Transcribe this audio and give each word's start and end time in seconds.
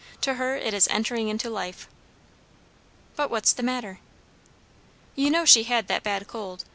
To 0.21 0.33
her, 0.33 0.55
it 0.55 0.73
is 0.73 0.87
entering 0.87 1.27
into 1.29 1.47
life." 1.47 1.87
"But 3.15 3.29
what's 3.29 3.53
the 3.53 3.61
matter?" 3.61 3.99
"You 5.13 5.29
know 5.29 5.45
she 5.45 5.61
had 5.61 5.87
that 5.89 6.01
bad 6.01 6.27
cold. 6.27 6.65